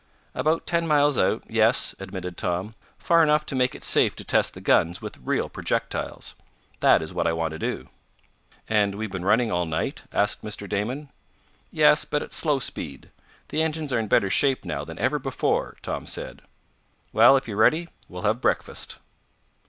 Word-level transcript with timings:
"About 0.33 0.65
ten 0.65 0.87
miles 0.87 1.19
out, 1.19 1.43
yes," 1.47 1.93
admitted 1.99 2.35
Tom. 2.35 2.73
"Far 2.97 3.21
enough 3.21 3.45
to 3.45 3.55
make 3.55 3.75
it 3.75 3.83
safe 3.83 4.15
to 4.15 4.23
test 4.23 4.55
the 4.55 4.59
guns 4.59 4.99
with 4.99 5.19
real 5.19 5.47
projectiles. 5.47 6.33
That 6.79 7.03
is 7.03 7.13
what 7.13 7.27
I 7.27 7.33
want 7.33 7.51
to 7.51 7.59
do." 7.59 7.87
"And 8.67 8.95
we've 8.95 9.11
been 9.11 9.23
running 9.23 9.51
all 9.51 9.67
night?" 9.67 10.01
asked 10.11 10.41
Mr. 10.41 10.67
Damon. 10.67 11.09
"Yes, 11.71 12.03
but 12.03 12.23
at 12.23 12.33
slow 12.33 12.57
speed. 12.57 13.11
The 13.49 13.61
engines 13.61 13.93
are 13.93 13.99
in 13.99 14.07
better 14.07 14.31
shape 14.31 14.65
now 14.65 14.83
than 14.83 14.97
ever 14.97 15.19
before," 15.19 15.77
Tom 15.83 16.07
said. 16.07 16.41
"Well, 17.13 17.37
if 17.37 17.47
you're 17.47 17.55
ready 17.57 17.87
we'll 18.09 18.23
have 18.23 18.41
breakfast." 18.41 18.97